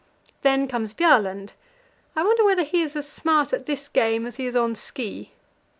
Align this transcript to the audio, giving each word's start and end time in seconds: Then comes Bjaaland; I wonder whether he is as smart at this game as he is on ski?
Then 0.41 0.67
comes 0.67 0.95
Bjaaland; 0.95 1.51
I 2.15 2.23
wonder 2.23 2.43
whether 2.43 2.63
he 2.63 2.81
is 2.81 2.95
as 2.95 3.07
smart 3.07 3.53
at 3.53 3.67
this 3.67 3.87
game 3.87 4.25
as 4.25 4.37
he 4.37 4.47
is 4.47 4.55
on 4.55 4.73
ski? 4.73 5.33